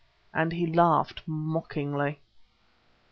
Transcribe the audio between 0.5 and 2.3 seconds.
he laughed mockingly.